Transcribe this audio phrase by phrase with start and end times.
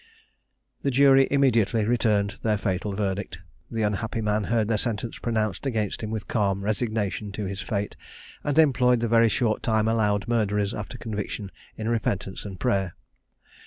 [0.81, 3.37] The jury immediately returned their fatal verdict.
[3.69, 7.95] The unhappy man heard the sentence pronounced against him with calm resignation to his fate,
[8.43, 12.95] and employed the very short time allowed murderers after conviction in repentance and prayer.